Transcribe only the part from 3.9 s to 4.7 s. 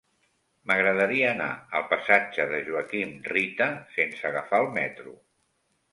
sense agafar